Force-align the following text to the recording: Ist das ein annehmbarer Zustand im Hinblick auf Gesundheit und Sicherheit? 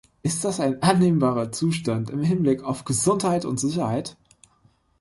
Ist 0.23 0.43
das 0.43 0.59
ein 0.59 0.81
annehmbarer 0.81 1.51
Zustand 1.51 2.09
im 2.09 2.23
Hinblick 2.23 2.63
auf 2.63 2.85
Gesundheit 2.85 3.45
und 3.45 3.59
Sicherheit? 3.59 4.17